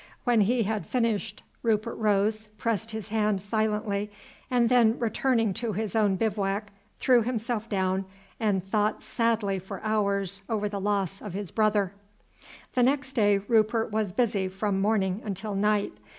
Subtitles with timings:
[0.23, 4.09] When he had finished Rupert rose, pressed his hand silently,
[4.49, 8.05] and then returning to his own bivouac threw himself down
[8.39, 11.93] and thought sadly for hours over the loss of his brother.
[12.73, 15.93] The next day Rupert was busy from morning until night.